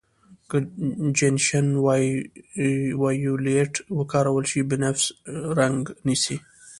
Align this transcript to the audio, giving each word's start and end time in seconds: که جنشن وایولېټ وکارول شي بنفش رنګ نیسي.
که 0.49 0.57
جنشن 1.17 1.67
وایولېټ 3.01 3.73
وکارول 3.99 4.43
شي 4.51 4.61
بنفش 4.69 5.03
رنګ 5.57 5.81
نیسي. 6.07 6.37